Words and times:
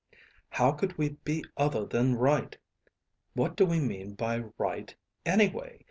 "How 0.49 0.71
could 0.71 0.97
we 0.97 1.09
be 1.23 1.45
other 1.57 1.85
than 1.85 2.15
right? 2.15 2.57
What 3.35 3.55
do 3.55 3.67
we 3.67 3.79
mean 3.79 4.15
by 4.15 4.45
right, 4.57 4.95
anyway? 5.27 5.79